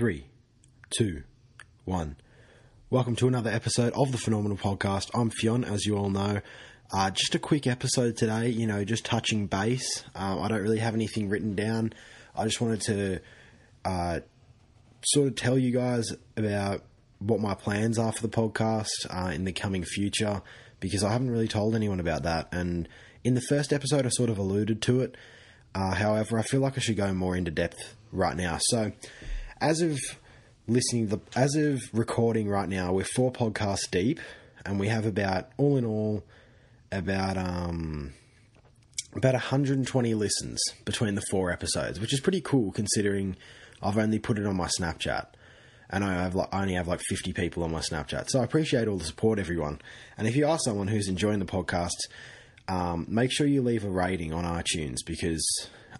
[0.00, 0.28] Three,
[0.88, 1.24] two,
[1.84, 2.16] one.
[2.88, 5.10] Welcome to another episode of the Finomenal Podcast.
[5.12, 6.40] I'm Fionn, as you all know.
[6.90, 10.02] Uh, just a quick episode today, you know, just touching base.
[10.14, 11.92] Uh, I don't really have anything written down.
[12.34, 13.20] I just wanted to
[13.84, 14.20] uh,
[15.04, 16.82] sort of tell you guys about
[17.18, 20.40] what my plans are for the podcast uh, in the coming future
[20.80, 22.48] because I haven't really told anyone about that.
[22.52, 22.88] And
[23.22, 25.18] in the first episode, I sort of alluded to it.
[25.74, 28.56] Uh, however, I feel like I should go more into depth right now.
[28.58, 28.92] So,
[29.60, 29.98] as of
[30.66, 34.20] listening, the, as of recording right now, we're four podcasts deep,
[34.64, 36.24] and we have about all in all
[36.92, 38.12] about um
[39.14, 43.36] about 120 listens between the four episodes, which is pretty cool considering
[43.82, 45.26] I've only put it on my Snapchat.
[45.92, 48.30] And I have like, I only have like 50 people on my Snapchat.
[48.30, 49.80] So I appreciate all the support, everyone.
[50.16, 51.96] And if you are someone who's enjoying the podcast,
[52.68, 55.44] um, make sure you leave a rating on iTunes because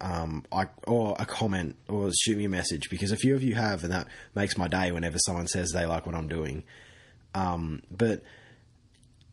[0.01, 3.55] um, I or a comment or shoot me a message because a few of you
[3.55, 6.63] have, and that makes my day whenever someone says they like what I'm doing.
[7.35, 8.23] Um, but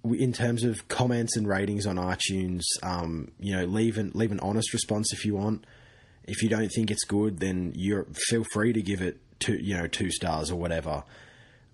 [0.05, 4.41] in terms of comments and ratings on iTunes, um, you know, leave an leave an
[4.41, 5.65] honest response if you want.
[6.25, 9.75] If you don't think it's good, then you feel free to give it two, you
[9.75, 11.05] know, two stars or whatever.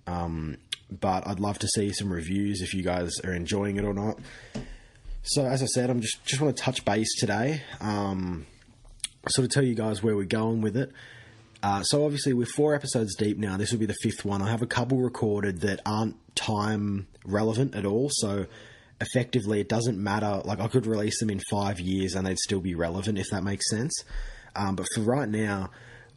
[0.07, 0.59] Um,
[0.91, 4.21] but I'd love to see some reviews if you guys are enjoying it or not.
[5.23, 7.63] So as I said, I'm just just want to touch base today.
[7.81, 8.47] Um,
[9.29, 10.93] sort of tell you guys where we're going with it.
[11.63, 13.57] Uh, so obviously we're four episodes deep now.
[13.57, 14.43] This will be the fifth one.
[14.43, 18.11] I have a couple recorded that aren't time relevant at all.
[18.13, 18.47] So
[19.01, 20.43] effectively, it doesn't matter.
[20.45, 23.43] Like I could release them in five years and they'd still be relevant if that
[23.43, 24.05] makes sense.
[24.55, 25.71] Um, but for right now,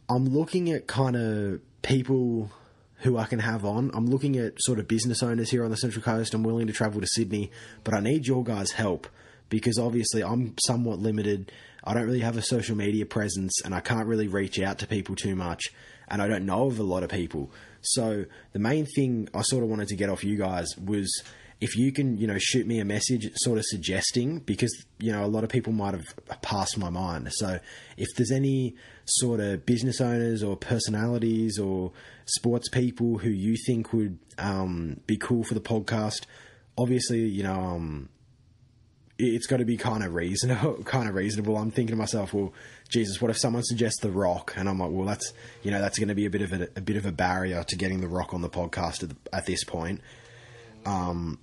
[0.08, 2.50] I'm looking at kind of people
[2.98, 3.90] who I can have on.
[3.94, 6.34] I'm looking at sort of business owners here on the Central Coast.
[6.34, 7.50] I'm willing to travel to Sydney,
[7.84, 9.06] but I need your guys' help
[9.48, 11.52] because obviously I'm somewhat limited.
[11.84, 14.86] I don't really have a social media presence and I can't really reach out to
[14.86, 15.64] people too much
[16.08, 17.50] and I don't know of a lot of people.
[17.80, 21.22] So the main thing I sort of wanted to get off you guys was
[21.60, 25.24] if you can, you know, shoot me a message sort of suggesting because, you know,
[25.24, 26.06] a lot of people might have
[26.40, 27.28] passed my mind.
[27.32, 27.58] So
[27.96, 31.92] if there's any sort of business owners or personalities or
[32.26, 36.26] sports people who you think would um, be cool for the podcast,
[36.76, 38.08] obviously, you know, um,
[39.18, 40.82] it's got to be kind of reasonable.
[40.84, 41.56] Kind of reasonable.
[41.56, 42.52] I'm thinking to myself, well,
[42.88, 45.98] Jesus, what if someone suggests The Rock, and I'm like, well, that's you know that's
[45.98, 48.08] going to be a bit of a, a, bit of a barrier to getting The
[48.08, 50.00] Rock on the podcast at, the, at this point.
[50.86, 51.38] Um,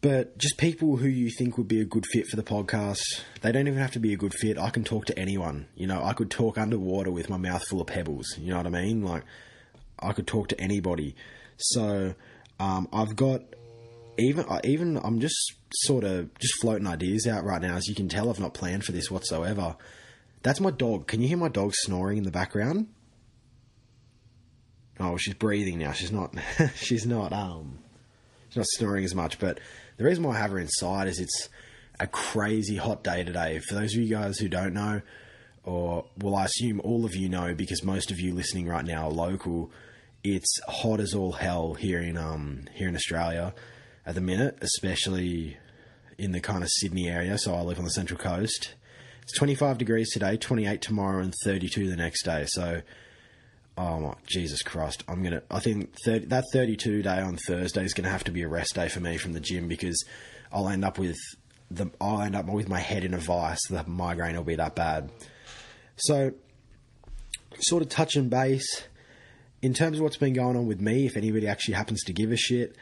[0.00, 3.22] but just people who you think would be a good fit for the podcast.
[3.42, 4.58] They don't even have to be a good fit.
[4.58, 5.66] I can talk to anyone.
[5.76, 8.36] You know, I could talk underwater with my mouth full of pebbles.
[8.38, 9.02] You know what I mean?
[9.02, 9.24] Like,
[9.98, 11.16] I could talk to anybody.
[11.56, 12.14] So,
[12.58, 13.42] um, I've got
[14.18, 17.76] even even I'm just sort of just floating ideas out right now.
[17.76, 19.76] As you can tell, I've not planned for this whatsoever.
[20.42, 21.06] That's my dog.
[21.06, 22.88] Can you hear my dog snoring in the background?
[25.00, 25.92] Oh, she's breathing now.
[25.92, 26.34] She's not.
[26.74, 27.32] she's not.
[27.32, 27.78] Um,
[28.48, 29.38] she's not snoring as much.
[29.38, 29.58] But
[29.96, 31.48] the reason why I have her inside is it's
[31.98, 33.58] a crazy hot day today.
[33.58, 35.02] For those of you guys who don't know,
[35.64, 39.06] or well, I assume all of you know because most of you listening right now
[39.06, 39.70] are local.
[40.22, 43.54] It's hot as all hell here in um here in Australia
[44.06, 45.56] at the minute, especially
[46.18, 47.38] in the kind of Sydney area.
[47.38, 48.74] So I live on the Central Coast.
[49.22, 52.44] It's 25 degrees today, 28 tomorrow, and 32 the next day.
[52.46, 52.82] So,
[53.78, 55.42] oh my Jesus Christ, I'm gonna.
[55.50, 58.74] I think 30, that 32 day on Thursday is gonna have to be a rest
[58.74, 60.04] day for me from the gym because
[60.52, 61.16] I'll end up with
[61.70, 61.90] the.
[62.00, 63.60] I'll end up with my head in a vice.
[63.68, 65.10] The migraine will be that bad.
[65.96, 66.32] So,
[67.60, 68.82] sort of touching base
[69.62, 71.06] in terms of what's been going on with me.
[71.06, 72.76] If anybody actually happens to give a shit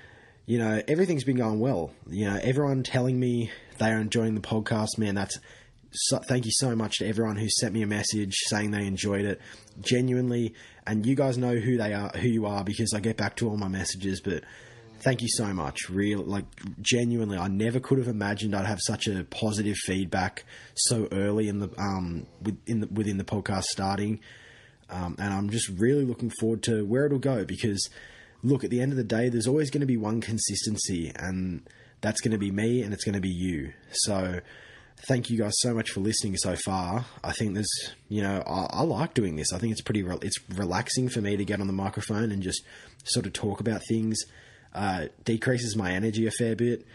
[0.46, 1.92] you know, everything's been going well.
[2.08, 5.38] You know, everyone telling me they are enjoying the podcast, man, that's
[5.92, 9.24] so, thank you so much to everyone who sent me a message saying they enjoyed
[9.24, 9.40] it.
[9.80, 10.54] Genuinely
[10.86, 13.48] and you guys know who they are who you are because I get back to
[13.48, 14.42] all my messages but
[15.00, 15.90] thank you so much.
[15.90, 16.44] Real like
[16.80, 21.58] genuinely I never could have imagined I'd have such a positive feedback so early in
[21.58, 24.20] the um within the, within the podcast starting.
[24.90, 27.88] Um, and I'm just really looking forward to where it'll go because
[28.42, 31.68] look, at the end of the day, there's always going to be one consistency, and
[32.00, 33.72] that's going to be me and it's going to be you.
[33.92, 34.40] So,
[35.08, 37.06] thank you guys so much for listening so far.
[37.24, 39.52] I think there's, you know, I, I like doing this.
[39.52, 42.42] I think it's pretty, re- it's relaxing for me to get on the microphone and
[42.42, 42.62] just
[43.04, 44.18] sort of talk about things.
[44.74, 46.86] Uh, decreases my energy a fair bit.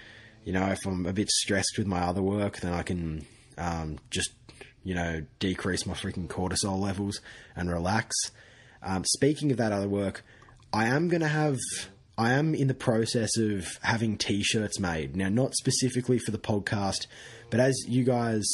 [0.43, 3.25] You know, if I'm a bit stressed with my other work, then I can
[3.57, 4.31] um, just,
[4.83, 7.19] you know, decrease my freaking cortisol levels
[7.55, 8.15] and relax.
[8.81, 10.23] Um, speaking of that other work,
[10.77, 11.57] I am going to have.
[12.19, 15.15] I am in the process of having t shirts made.
[15.15, 17.07] Now, not specifically for the podcast,
[17.49, 18.45] but as you guys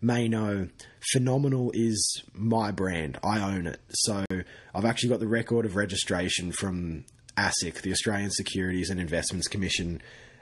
[0.00, 0.68] may know,
[1.12, 3.18] Finomenal is my brand.
[3.24, 3.80] I own it.
[3.90, 4.24] So
[4.72, 7.04] I've actually got the record of registration from
[7.36, 10.00] ASIC, the Australian Securities and Investments Commission,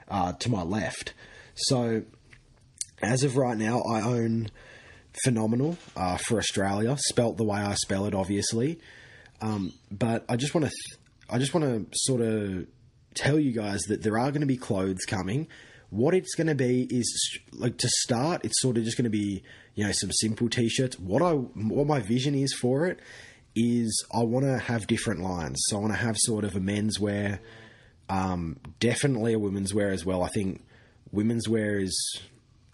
[0.09, 1.15] uh, to my left.
[1.55, 2.03] So
[3.01, 4.51] as of right now, I own
[5.25, 8.79] Finomenal uh, for Australia, spelt the way I spell it, obviously.
[9.41, 11.00] Um, but I just want to, th-
[11.31, 12.67] I just want to sort of
[13.13, 15.47] tell you guys that there are going to be clothes coming.
[15.89, 19.09] What it's going to be is like to start, it's sort of just going to
[19.09, 19.43] be
[19.75, 20.99] you know some simple t-shirts.
[20.99, 22.99] What I what my vision is for it
[23.55, 25.61] is I want to have different lines.
[25.67, 27.39] So I want to have sort of a menswear,
[28.09, 30.23] um, definitely a women's wear as well.
[30.23, 30.65] I think
[31.11, 32.21] women's wear is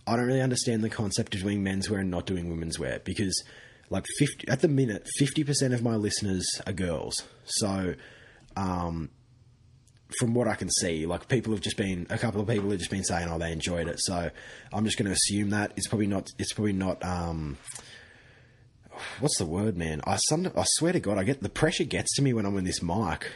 [0.05, 3.43] I don't really understand the concept of doing menswear and not doing women's wear because
[3.89, 7.95] like 50 at the minute 50% of my listeners are girls so
[8.57, 9.09] um,
[10.19, 12.79] from what I can see, like people have just been a couple of people have
[12.79, 13.99] just been saying, oh, they enjoyed it.
[13.99, 14.29] So
[14.73, 16.29] I'm just going to assume that it's probably not.
[16.37, 17.03] It's probably not.
[17.03, 17.57] Um,
[19.19, 20.01] what's the word, man?
[20.05, 20.51] I some.
[20.55, 22.81] I swear to God, I get the pressure gets to me when I'm in this
[22.81, 23.31] mic.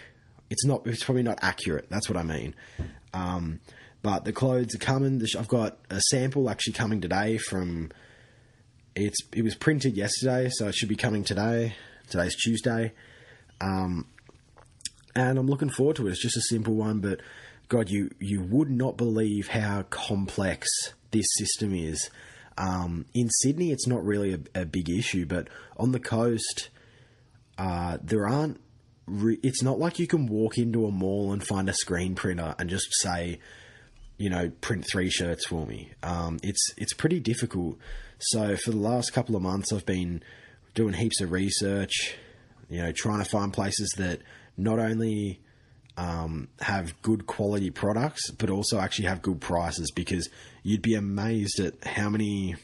[0.50, 0.86] It's not.
[0.88, 1.88] It's probably not accurate.
[1.90, 2.56] That's what I mean.
[3.14, 3.60] Um,
[4.02, 5.22] but the clothes are coming.
[5.38, 7.92] I've got a sample actually coming today from.
[8.96, 11.76] It's it was printed yesterday, so it should be coming today.
[12.10, 12.94] Today's Tuesday.
[13.62, 14.08] Um,
[15.16, 16.12] and I'm looking forward to it.
[16.12, 17.22] It's just a simple one, but
[17.68, 20.68] God, you you would not believe how complex
[21.12, 22.10] this system is.
[22.58, 25.48] Um, in Sydney, it's not really a, a, big issue, but
[25.78, 26.70] on the coast,
[27.58, 28.60] uh, there aren't.
[29.08, 32.56] Re- it's not like you can walk into a mall and find a screen printer
[32.60, 33.40] and just say,
[34.18, 35.92] you know, print three shirts for me.
[36.04, 37.78] Um, it's it's pretty difficult.
[38.20, 40.22] So for the last couple of months, I've been
[40.76, 42.16] doing heaps of research.
[42.70, 44.22] You know, trying to find places that
[44.64, 45.42] not only
[45.98, 50.30] um, have good quality products, but also actually have good prices because
[50.64, 52.56] you'd be amazed at how many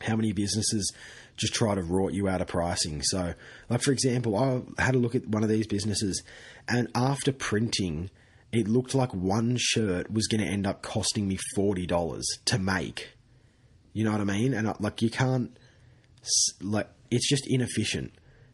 [0.00, 0.92] how many businesses
[1.36, 3.02] just try to rort you out of pricing.
[3.02, 3.34] So,
[3.68, 6.22] like for example, I had a look at one of these businesses,
[6.68, 8.10] and after printing,
[8.52, 12.58] it looked like one shirt was going to end up costing me forty dollars to
[12.58, 13.12] make.
[13.92, 14.54] You know what I mean?
[14.54, 15.56] And like you can't
[16.62, 18.12] like it's just inefficient.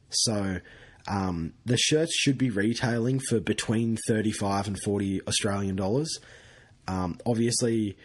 [0.08, 0.60] So
[1.08, 6.18] um, the shirts should be retailing for between 35 and 40 Australian dollars.
[6.88, 7.96] Um, obviously,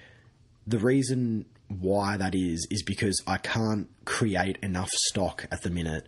[0.67, 6.07] the reason why that is is because I can't create enough stock at the minute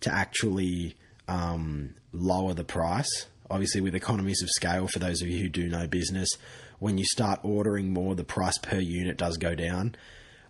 [0.00, 0.96] to actually
[1.28, 3.26] um, lower the price.
[3.50, 6.30] Obviously, with economies of scale, for those of you who do know business,
[6.78, 9.94] when you start ordering more, the price per unit does go down.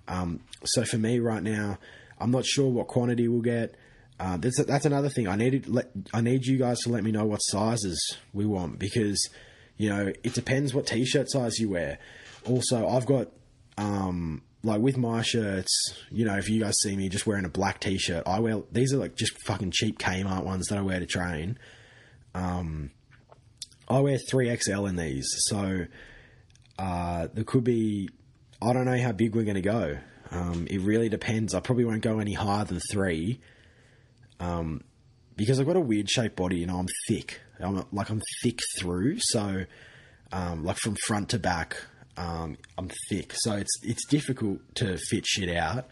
[0.08, 1.78] Um, so for me right now,
[2.18, 3.74] I'm not sure what quantity we'll get.
[4.18, 5.26] Uh, that's that's another thing.
[5.26, 8.78] I need let I need you guys to let me know what sizes we want
[8.78, 9.28] because
[9.76, 11.98] you know it depends what t-shirt size you wear.
[12.46, 13.28] Also, I've got
[13.76, 17.48] um, like with my shirts, you know, if you guys see me just wearing a
[17.48, 21.00] black t-shirt, I wear these are like just fucking cheap Kmart ones that I wear
[21.00, 21.58] to train.
[22.36, 22.92] Um,
[23.88, 25.86] I wear three XL in these, so
[26.78, 28.10] uh, there could be.
[28.62, 29.98] I don't know how big we're going to go.
[30.30, 31.52] Um, it really depends.
[31.52, 33.40] I probably won't go any higher than three
[34.44, 34.82] um,
[35.36, 37.40] because I've got a weird shaped body, you know, I'm thick.
[37.60, 39.64] I'm like I'm thick through, so
[40.32, 41.76] um, like from front to back,
[42.16, 43.32] um, I'm thick.
[43.36, 45.86] So it's it's difficult to fit shit out.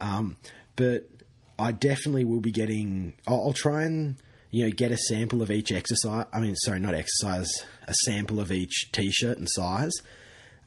[0.00, 0.36] Um,
[0.76, 1.08] but
[1.58, 3.14] I definitely will be getting.
[3.26, 4.16] I'll, I'll, try and
[4.50, 6.26] you know get a sample of each exercise.
[6.32, 7.50] I mean, sorry, not exercise.
[7.88, 9.92] A sample of each t-shirt and size,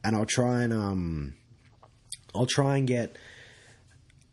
[0.03, 1.33] and I'll try and um,
[2.33, 3.15] I'll try and get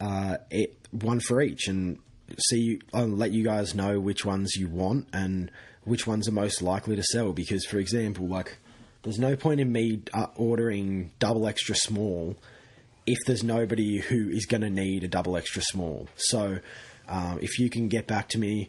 [0.01, 1.99] uh, it, one for each, and
[2.39, 5.51] see, I'll let you guys know which ones you want and
[5.85, 7.33] which ones are most likely to sell.
[7.33, 8.59] Because, for example, like,
[9.03, 12.37] there's no point in me uh, ordering double extra small
[13.07, 16.09] if there's nobody who is going to need a double extra small.
[16.17, 16.59] So,
[17.09, 18.69] uh, if you can get back to me,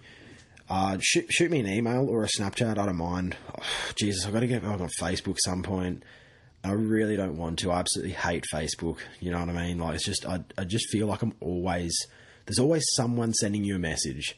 [0.70, 2.78] uh, shoot, shoot, me an email or a Snapchat.
[2.78, 3.36] I don't mind.
[3.58, 3.64] Oh,
[3.96, 6.04] Jesus, I've got to get back on Facebook some point.
[6.64, 7.72] I really don't want to.
[7.72, 9.00] I absolutely hate Facebook.
[9.20, 9.80] You know what I mean?
[9.80, 11.98] Like, it's just, I, I just feel like I'm always
[12.50, 14.36] there's always someone sending you a message.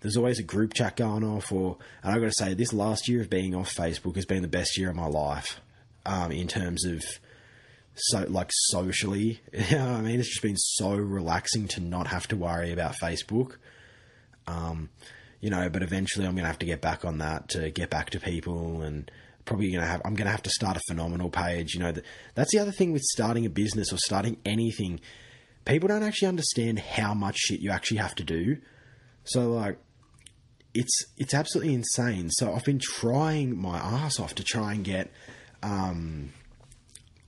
[0.00, 3.08] There's always a group chat going off, or and I've got to say, this last
[3.08, 5.60] year of being off Facebook has been the best year of my life,
[6.04, 7.04] um, in terms of
[7.94, 9.40] so like socially.
[9.52, 10.18] You know I mean?
[10.18, 13.58] It's just been so relaxing to not have to worry about Facebook.
[14.48, 14.90] Um,
[15.40, 17.88] you know, but eventually I'm going to have to get back on that to get
[17.88, 19.08] back to people and
[19.44, 21.74] probably going to have, I'm going to have to start a Finomenal page.
[21.74, 22.04] You know, that,
[22.34, 25.00] that's the other thing with starting a business or starting anything
[25.64, 28.56] people don't actually understand how much shit you actually have to do.
[29.24, 29.78] So like
[30.74, 32.30] it's it's absolutely insane.
[32.30, 35.10] So I've been trying my ass off to try and get
[35.62, 36.32] um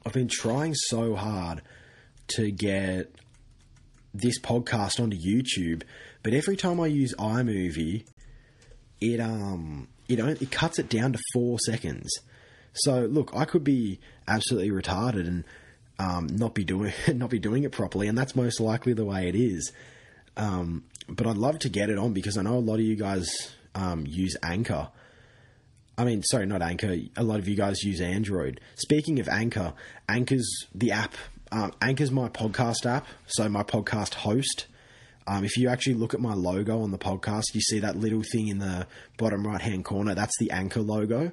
[0.07, 1.63] I've been trying so hard
[2.37, 3.15] to get
[4.13, 5.83] this podcast onto YouTube,
[6.23, 8.07] but every time I use iMovie,
[9.01, 12.11] it um it only, it cuts it down to four seconds.
[12.73, 15.45] So look, I could be absolutely retarded and
[15.99, 19.29] um, not be doing not be doing it properly, and that's most likely the way
[19.29, 19.73] it is.
[20.37, 22.97] Um, but I'd love to get it on because I know a lot of you
[22.97, 24.89] guys um, use Anchor.
[25.97, 26.97] I mean, sorry, not Anchor.
[27.17, 28.61] A lot of you guys use Android.
[28.75, 29.75] Speaking of Anchor,
[30.09, 31.15] Anchor's the app.
[31.53, 34.67] Um, Anchor's my podcast app, so my podcast host.
[35.27, 38.23] Um, if you actually look at my logo on the podcast, you see that little
[38.23, 38.87] thing in the
[39.17, 40.15] bottom right hand corner.
[40.15, 41.33] That's the Anchor logo.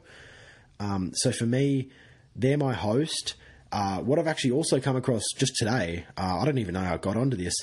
[0.80, 1.90] Um, so for me,
[2.36, 3.34] they're my host.
[3.72, 6.96] Uh, what I've actually also come across just today, uh, I don't even know how
[6.96, 7.56] I got onto this,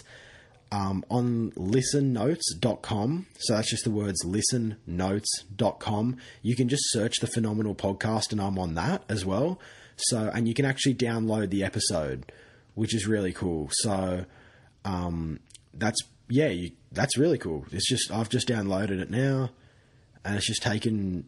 [0.73, 3.27] um, on listennotes.com.
[3.39, 6.17] So that's just the words listennotes.com.
[6.43, 9.61] You can just search the Finomenal podcast and I'm on that as well.
[9.97, 12.31] So, and you can actually download the episode,
[12.75, 13.69] which is really cool.
[13.73, 14.25] So,
[14.85, 15.41] um,
[15.75, 17.67] that's, yeah, you, that's really cool.
[17.73, 19.51] It's just, I've just downloaded it now
[20.25, 21.25] and it's just taken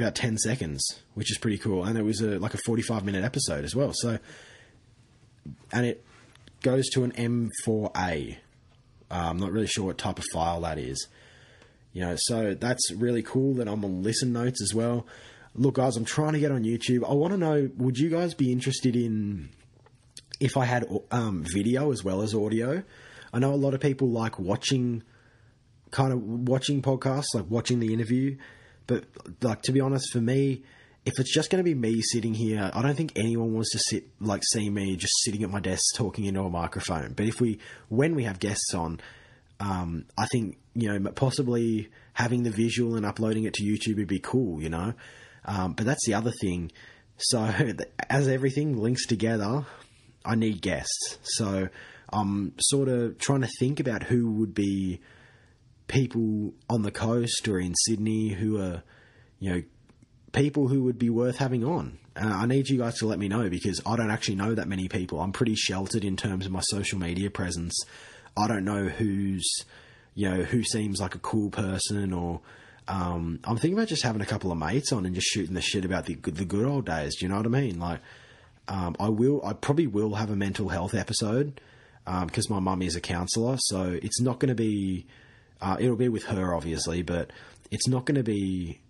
[0.00, 1.84] about 10 seconds, which is pretty cool.
[1.84, 3.92] And it was a, like a 45 minute episode as well.
[3.94, 4.18] So,
[5.72, 6.04] and it
[6.62, 8.36] goes to an M4A.
[9.10, 11.08] Uh, I'm not really sure what type of file that is.
[11.92, 15.06] You know, so that's really cool that I'm on Listen Notes as well.
[15.54, 17.08] Look, guys, I'm trying to get on YouTube.
[17.08, 19.50] I want to know would you guys be interested in
[20.38, 22.84] if I had um, video as well as audio?
[23.32, 25.02] I know a lot of people like watching,
[25.90, 28.36] kind of watching podcasts, like watching the interview.
[28.90, 29.04] But,
[29.40, 30.64] like, to be honest, for me,
[31.04, 33.78] if it's just going to be me sitting here, I don't think anyone wants to
[33.78, 37.12] sit like see me just sitting at my desk talking into a microphone.
[37.12, 39.00] But if we, when we have guests on,
[39.60, 44.08] um, I think you know possibly having the visual and uploading it to YouTube would
[44.08, 44.94] be cool, you know.
[45.44, 46.72] Um, but that's the other thing.
[47.16, 47.48] So
[48.10, 49.66] as everything links together,
[50.24, 51.18] I need guests.
[51.22, 51.68] So
[52.12, 55.00] I'm sort of trying to think about who would be
[55.90, 58.82] people on the coast or in Sydney who are,
[59.38, 59.62] you know
[60.32, 61.98] people who would be worth having on.
[62.16, 64.88] I need you guys to let me know because I don't actually know that many
[64.88, 65.20] people.
[65.20, 67.74] I'm pretty sheltered in terms of my social media presence.
[68.36, 69.48] I don't know who's,
[70.14, 72.40] you know, who seems like a cool person or.
[72.88, 75.60] Um, I'm thinking about just having a couple of mates on and just shooting the
[75.60, 77.16] shit about the good, the good old days.
[77.16, 77.78] Do you know what I mean?
[77.78, 78.00] Like,
[78.66, 81.60] um, I will, I probably will have a mental health episode
[82.04, 85.06] because um, my mum is a counsellor, so it's not going to be.
[85.60, 87.30] Uh, it'll be with her, obviously, but
[87.70, 88.80] it's not going to be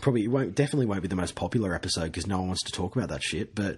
[0.00, 2.72] probably it won't definitely won't be the most popular episode because no one wants to
[2.72, 3.54] talk about that shit.
[3.54, 3.76] But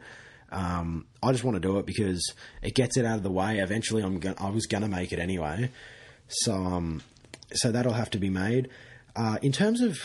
[0.53, 3.59] um, I just want to do it because it gets it out of the way.
[3.59, 5.71] Eventually, I'm I was gonna make it anyway,
[6.29, 7.03] so um,
[7.53, 8.69] so that'll have to be made.
[9.17, 9.99] Uh, in terms of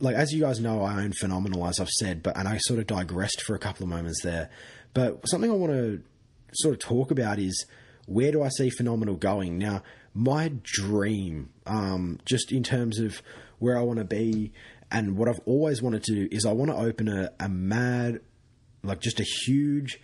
[0.00, 2.80] like as you guys know, I own Finomenal, as I've said, but and I sort
[2.80, 4.50] of digressed for a couple of moments there.
[4.94, 6.02] But something I want to
[6.52, 7.66] sort of talk about is
[8.06, 9.82] where do I see Finomenal going now?
[10.16, 13.22] My dream, um, just in terms of
[13.58, 14.52] where I want to be
[14.90, 18.20] and what I've always wanted to do is I want to open a, a mad,
[18.82, 20.00] like just a huge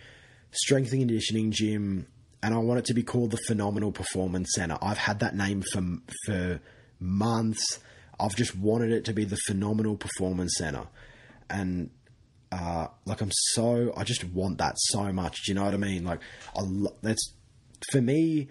[0.51, 2.07] strength and conditioning gym,
[2.41, 4.77] and I want it to be called the Finomenal Performance Center.
[4.81, 5.81] I've had that name for
[6.25, 6.59] for
[6.99, 7.79] months.
[8.19, 10.87] I've just wanted it to be the Finomenal Performance Center,
[11.49, 11.89] and
[12.51, 15.43] uh, like I'm so I just want that so much.
[15.43, 16.03] Do you know what I mean?
[16.03, 16.19] Like
[16.55, 16.61] I
[17.01, 17.33] that's
[17.91, 18.49] for me,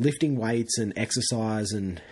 [0.00, 2.02] lifting weights and exercise and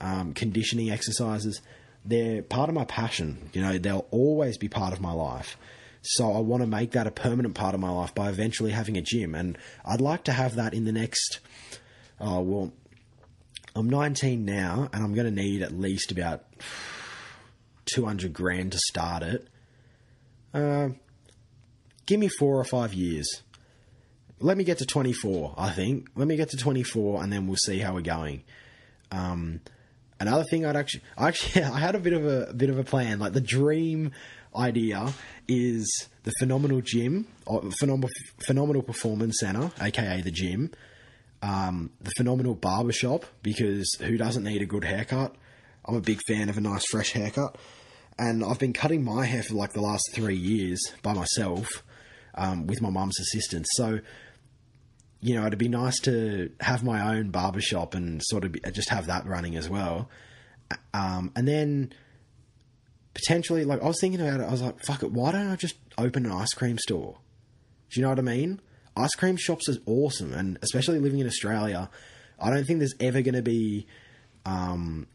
[0.00, 1.60] um, conditioning exercises
[2.04, 3.50] they're part of my passion.
[3.52, 5.56] You know, they'll always be part of my life.
[6.02, 8.96] So I want to make that a permanent part of my life by eventually having
[8.96, 9.34] a gym.
[9.34, 11.40] And I'd like to have that in the next,
[12.18, 12.72] oh, well,
[13.74, 16.44] I'm 19 now and I'm going to need at least about
[17.94, 19.48] 200 grand to start it.
[20.54, 20.90] Uh,
[22.06, 23.42] give me four or five years.
[24.40, 26.08] Let me get to 24, I think.
[26.16, 28.42] Let me get to 24 and then we'll see how we're going.
[29.12, 29.60] Um,
[30.20, 32.78] Another thing I'd actually, I actually, I had a bit of a, a bit of
[32.78, 33.18] a plan.
[33.18, 34.12] Like the dream
[34.54, 35.12] idea
[35.48, 38.10] is the Finomenal gym, Finomenal,
[38.46, 40.70] Finomenal performance center, aka the gym.
[41.42, 45.34] Um, the Finomenal barbershop because who doesn't need a good haircut?
[45.86, 47.56] I'm a big fan of a nice fresh haircut,
[48.18, 51.82] and I've been cutting my hair for like the last three years by myself
[52.34, 53.68] um, with my mum's assistance.
[53.72, 54.00] So
[55.20, 58.88] you know, it'd be nice to have my own barbershop and sort of be, just
[58.88, 60.08] have that running as well.
[60.94, 61.92] Um, and then
[63.14, 65.56] potentially, like, I was thinking about it, I was like, fuck it, why don't I
[65.56, 67.18] just open an ice cream store?
[67.90, 68.60] Do you know what I mean?
[68.96, 71.90] Ice cream shops is awesome, and especially living in Australia,
[72.38, 73.86] I don't think there's ever going to be
[74.46, 75.06] um,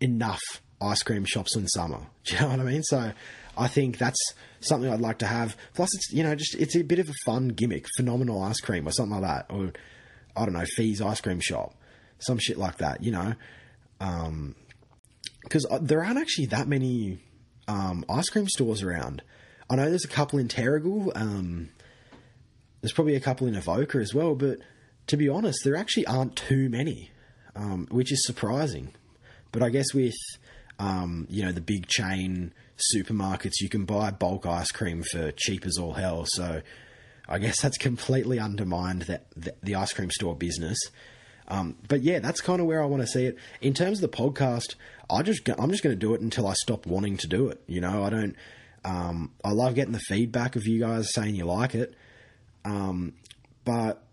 [0.00, 0.40] enough
[0.80, 2.06] ice cream shops in summer.
[2.24, 2.82] Do you know what I mean?
[2.82, 3.12] So
[3.56, 4.20] I think that's
[4.60, 5.56] something I'd like to have.
[5.74, 8.86] Plus, it's you know just it's a bit of a fun gimmick, Finomenal ice cream
[8.86, 9.54] or something like that.
[9.54, 9.72] Or
[10.36, 11.74] I don't know, Fee's ice cream shop,
[12.18, 13.34] some shit like that, you know.
[15.42, 17.18] Because there aren't actually that many
[17.68, 19.22] um, ice cream stores around.
[19.68, 21.10] I know there's a couple in Terrigal.
[21.16, 21.70] Um,
[22.80, 24.58] there's probably a couple in Avoca as well, but
[25.08, 27.10] to be honest, there actually aren't too many,
[27.54, 28.94] um, which is surprising.
[29.50, 30.14] But I guess with
[30.78, 32.52] um, you know the big chain
[32.94, 36.24] supermarkets, you can buy bulk ice cream for cheap as all hell.
[36.26, 36.62] So
[37.28, 39.26] I guess that's completely undermined that
[39.62, 40.78] the, ice cream store business.
[41.48, 43.36] Um, but yeah, that's kind of where I want to see it.
[43.60, 44.74] In terms of the podcast,
[45.10, 47.62] I just I'm just going to do it until I stop wanting to do it.
[47.66, 48.36] You know, I don't.
[48.84, 51.94] Um, I love getting the feedback of you guys saying you like it,
[52.64, 53.14] um,
[53.64, 54.04] but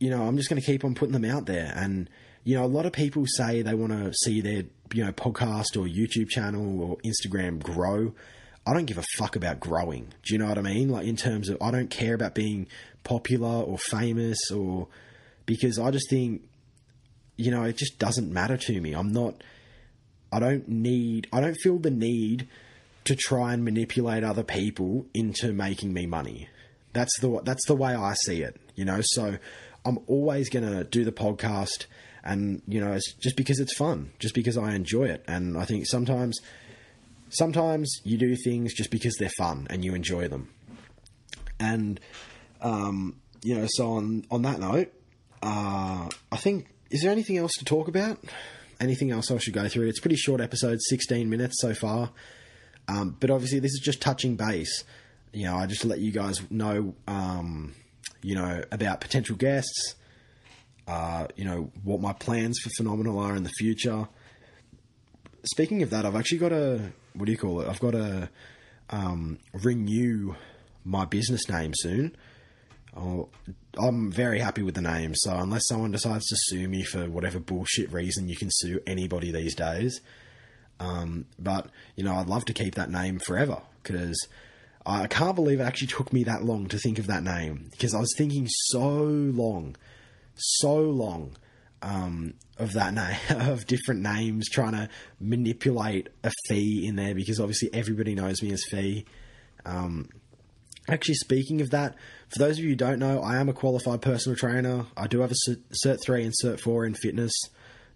[0.00, 1.72] you know, I'm just going to keep on putting them out there.
[1.76, 2.08] And
[2.44, 5.76] you know, a lot of people say they want to see their you know podcast
[5.76, 8.12] or YouTube channel or Instagram grow.
[8.66, 10.12] I don't give a fuck about growing.
[10.22, 10.88] Do you know what I mean?
[10.88, 12.66] Like in terms of I don't care about being
[13.02, 14.88] popular or famous or
[15.46, 16.42] because I just think
[17.36, 18.92] you know, it just doesn't matter to me.
[18.92, 19.42] I'm not
[20.30, 22.48] I don't need I don't feel the need
[23.04, 26.48] to try and manipulate other people into making me money.
[26.92, 29.00] That's the that's the way I see it, you know.
[29.02, 29.38] So
[29.84, 31.86] I'm always going to do the podcast
[32.24, 35.24] and you know, it's just because it's fun, just because I enjoy it.
[35.26, 36.40] And I think sometimes
[37.28, 40.50] sometimes you do things just because they're fun and you enjoy them.
[41.58, 42.00] And
[42.60, 44.92] um, you know, so on on that note,
[45.42, 48.18] uh, I think is there anything else to talk about?
[48.80, 49.88] Anything else I should go through?
[49.88, 52.10] It's pretty short episode, sixteen minutes so far.
[52.88, 54.84] Um, but obviously, this is just touching base.
[55.32, 57.74] You know, I just let you guys know, um,
[58.22, 59.94] you know, about potential guests.
[60.86, 64.08] Uh, you know what my plans for Finomenal are in the future.
[65.44, 67.68] Speaking of that, I've actually got a what do you call it?
[67.68, 68.28] I've got to
[68.90, 70.34] um, renew
[70.84, 72.16] my business name soon.
[72.94, 73.30] I'll,
[73.78, 77.38] I'm very happy with the name, so unless someone decides to sue me for whatever
[77.38, 80.00] bullshit reason, you can sue anybody these days.
[80.78, 84.26] Um, but you know, I'd love to keep that name forever because
[84.84, 87.94] I can't believe it actually took me that long to think of that name because
[87.94, 89.76] I was thinking so long,
[90.34, 91.36] so long
[91.82, 93.16] um, of that name
[93.50, 94.88] of different names, trying to
[95.20, 99.04] manipulate a fee in there because obviously everybody knows me as Fee.
[99.64, 100.08] Um,
[100.88, 101.96] actually, speaking of that,
[102.28, 104.86] for those of you who don't know, I am a qualified personal trainer.
[104.96, 107.32] I do have a Cert three and Cert four in fitness.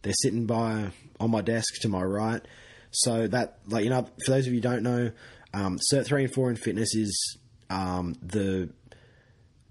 [0.02, 2.42] They're sitting by on my desk to my right.
[2.90, 5.10] So that, like you know, for those of you who don't know,
[5.54, 7.38] um, Cert three and four in fitness is
[7.70, 8.70] um, the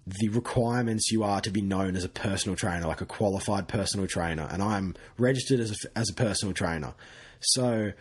[0.08, 4.08] the requirements you are to be known as a personal trainer, like a qualified personal
[4.08, 6.94] trainer, and I'm registered as a, as a personal trainer.
[7.40, 7.92] So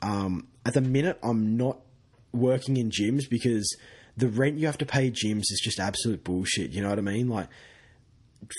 [0.00, 1.78] um, at the minute, I'm not
[2.32, 3.76] working in gyms because
[4.16, 6.70] the rent you have to pay gyms is just absolute bullshit.
[6.70, 7.28] You know what I mean?
[7.28, 7.48] Like,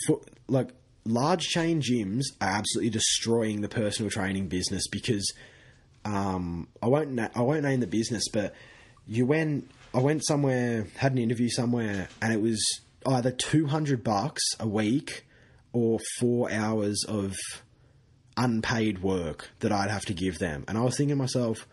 [0.06, 0.70] for, like
[1.06, 5.34] large chain gyms are absolutely destroying the personal training business because
[6.06, 8.54] um, I won't na- I won't name the business, but
[9.08, 14.04] you went I went somewhere had an interview somewhere and it was either two hundred
[14.04, 15.26] bucks a week
[15.74, 17.36] or four hours of
[18.38, 21.68] unpaid work that I'd have to give them, and I was thinking to myself,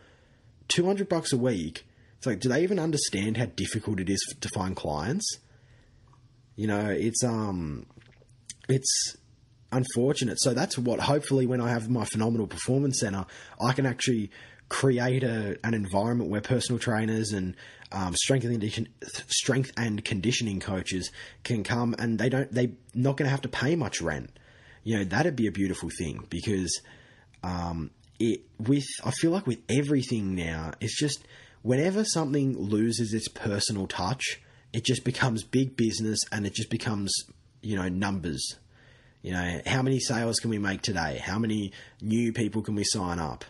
[0.68, 1.84] two hundred bucks a week.
[2.16, 5.38] It's like, do they even understand how difficult it is to find clients?
[6.56, 7.86] You know, it's um,
[8.68, 9.16] it's
[9.70, 10.40] unfortunate.
[10.40, 13.26] So that's what hopefully when I have my Finomenal performance center,
[13.60, 14.30] I can actually
[14.68, 17.54] create a, an environment where personal trainers and
[17.92, 18.88] um, strength and
[19.28, 21.10] strength and conditioning coaches
[21.44, 24.30] can come and they don't they not going to have to pay much rent.
[24.84, 26.80] You know that'd be a beautiful thing because
[27.42, 31.26] um, it with I feel like with everything now it's just
[31.62, 34.40] whenever something loses its personal touch,
[34.72, 37.14] it just becomes big business and it just becomes
[37.62, 38.56] you know numbers
[39.22, 41.20] you know, how many sales can we make today?
[41.22, 43.44] How many new people can we sign up?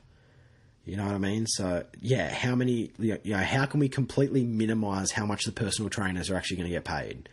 [0.88, 1.46] You know what I mean?
[1.46, 5.90] So, yeah, how many, you know, how can we completely minimize how much the personal
[5.90, 7.28] trainers are actually going to get paid?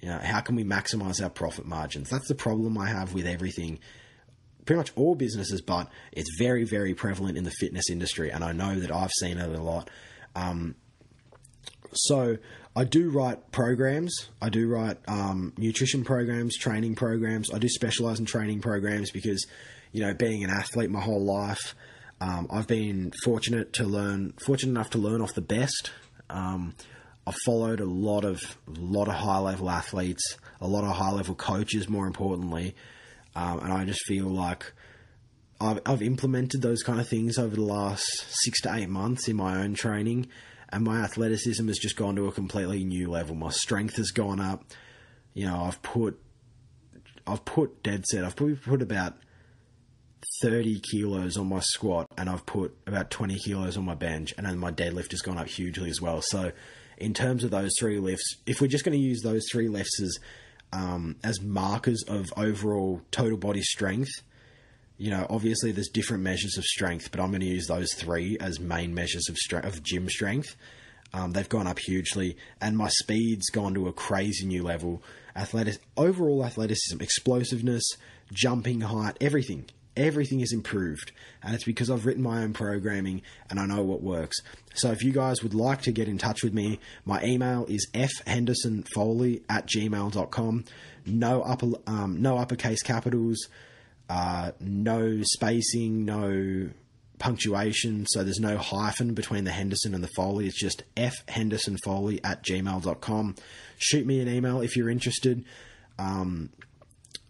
[0.00, 2.08] You know, how can we maximize our profit margins?
[2.08, 3.80] That's the problem I have with everything.
[4.64, 8.52] Pretty much all businesses, but it's very, very prevalent in the fitness industry, and I
[8.52, 9.90] know that I've seen it a lot.
[10.36, 10.76] Um,
[11.92, 12.38] so
[12.76, 14.28] I do write programs.
[14.40, 17.52] I do write um, nutrition programs, training programs.
[17.52, 19.44] I do specialize in training programs because,
[19.90, 21.74] you know, being an athlete my whole life,
[22.20, 25.90] um, I've been fortunate to learn, fortunate enough to learn off the best.
[26.28, 26.74] Um,
[27.26, 31.34] I've followed a lot of, lot of high level athletes, a lot of high level
[31.34, 32.74] coaches, more importantly,
[33.36, 34.72] um, and I just feel like
[35.60, 39.36] I've, I've implemented those kind of things over the last six to eight months in
[39.36, 40.28] my own training
[40.70, 43.34] and my athleticism has just gone to a completely new level.
[43.34, 44.64] My strength has gone up.
[45.34, 46.20] You know, I've put
[47.26, 48.24] I've put dead set.
[48.24, 49.16] I've probably put about
[50.42, 54.46] 30 kilos on my squat and I've put about 20 kilos on my bench and
[54.46, 56.22] then my deadlift has gone up hugely as well.
[56.22, 56.52] So
[56.96, 60.00] in terms of those three lifts, if we're just going to use those three lifts
[60.00, 60.18] as
[60.70, 64.10] um, as markers of overall total body strength,
[64.98, 68.36] you know, obviously there's different measures of strength, but I'm going to use those three
[68.40, 70.56] as main measures of strength of gym strength.
[71.14, 75.02] Um, they've gone up hugely, and my speed's gone to a crazy new level.
[75.34, 77.84] Athletic, overall athleticism, explosiveness,
[78.32, 79.66] jumping height, everything,
[79.98, 84.00] everything is improved, and it's because I've written my own programming and I know what
[84.02, 84.38] works.
[84.74, 87.86] So if you guys would like to get in touch with me, my email is
[87.92, 90.64] fhendersonfoley at gmail.com.
[91.04, 93.48] No upper, um, no uppercase capitals,
[94.08, 96.70] uh, no spacing, no
[97.18, 100.46] punctuation, so there's no hyphen between the Henderson and the Foley.
[100.46, 103.34] It's just fhendersonfoley at gmail.com.
[103.78, 105.44] Shoot me an email if you're interested.
[105.98, 106.50] Um,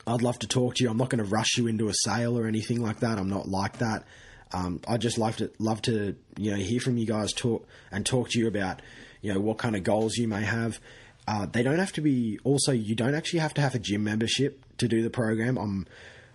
[0.08, 0.90] I'd love to talk to you.
[0.90, 3.18] I'm not going to rush you into a sale or anything like that.
[3.18, 4.04] I'm not like that.
[4.52, 8.04] Um, I just love to love to you know hear from you guys talk and
[8.04, 8.80] talk to you about
[9.20, 10.80] you know what kind of goals you may have.
[11.26, 12.38] Uh, they don't have to be.
[12.44, 15.58] Also, you don't actually have to have a gym membership to do the program.
[15.58, 15.86] I'm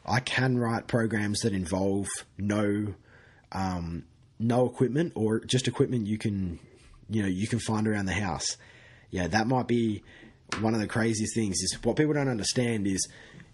[0.06, 2.08] I can write programs that involve
[2.38, 2.94] no
[3.52, 4.04] um,
[4.40, 6.60] no equipment or just equipment you can
[7.10, 8.58] you know you can find around the house.
[9.10, 10.04] Yeah, that might be
[10.60, 11.62] one of the craziest things.
[11.62, 13.08] Is what people don't understand is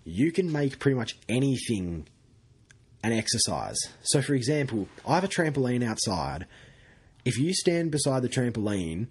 [0.03, 2.07] you can make pretty much anything
[3.03, 3.77] an exercise.
[4.01, 6.45] So, for example, I have a trampoline outside.
[7.25, 9.07] If you stand beside the trampoline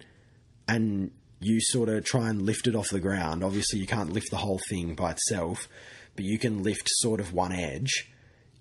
[0.67, 4.29] and you sort of try and lift it off the ground, obviously you can't lift
[4.29, 5.67] the whole thing by itself,
[6.15, 8.11] but you can lift sort of one edge.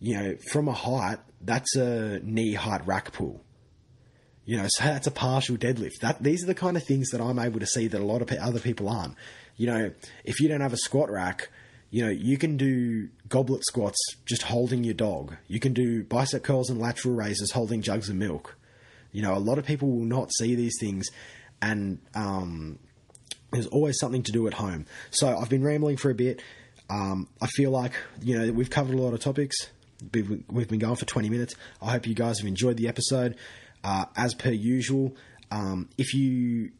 [0.00, 3.42] You know, from a height, that's a knee height rack pull.
[4.44, 5.98] You know, so that's a partial deadlift.
[6.00, 8.22] That these are the kind of things that I'm able to see that a lot
[8.22, 9.14] of other people aren't.
[9.56, 9.90] You know,
[10.24, 11.50] if you don't have a squat rack,
[11.90, 15.36] you know, you can do goblet squats just holding your dog.
[15.46, 18.56] You can do bicep curls and lateral raises holding jugs of milk.
[19.10, 21.08] You know, a lot of people will not see these things,
[21.62, 22.78] and um,
[23.52, 24.84] there's always something to do at home.
[25.10, 26.42] So I've been rambling for a bit.
[26.90, 29.56] Um, I feel like you know we've covered a lot of topics.
[30.12, 31.54] We've been going for 20 minutes.
[31.82, 33.36] I hope you guys have enjoyed the episode.
[33.82, 35.16] Uh, as per usual,
[35.50, 36.70] um, if you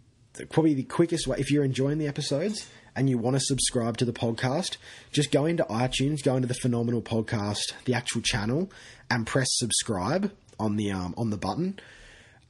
[0.51, 4.05] probably the quickest way if you're enjoying the episodes and you want to subscribe to
[4.05, 4.77] the podcast,
[5.13, 8.73] just go into iTunes, go into the Finomenal Podcast, the actual channel,
[9.09, 11.79] and press subscribe on the um, on the button.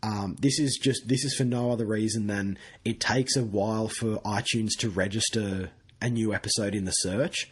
[0.03, 3.89] Um, this is just this is for no other reason than it takes a while
[3.89, 7.51] for iTunes to register a new episode in the search,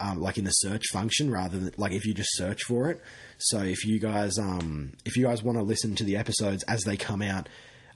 [0.00, 3.02] um, like in the search function, rather than like if you just search for it.
[3.36, 6.84] So if you guys um, if you guys want to listen to the episodes as
[6.84, 7.50] they come out,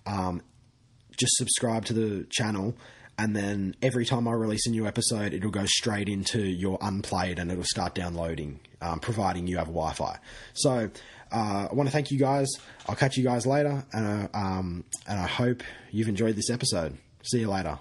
[0.05, 0.43] um,
[1.17, 2.75] just subscribe to the channel
[3.19, 7.39] and then every time I release a new episode, it'll go straight into your unplayed
[7.39, 10.19] and it'll start downloading, um, providing you have Wi Fi.
[10.53, 10.91] So
[11.33, 12.49] uh, I want to thank you guys.
[12.89, 16.99] I'll catch you guys later, and, uh, um, and I hope you've enjoyed this episode.
[17.23, 17.79] See you later.